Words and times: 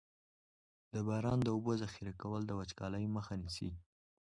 د 0.93 0.95
باران 1.07 1.39
د 1.43 1.47
اوبو 1.55 1.71
ذخیره 1.83 2.13
کول 2.21 2.41
د 2.45 2.51
وچکالۍ 2.59 3.05
مخه 3.15 3.33
نیسي. 3.41 3.69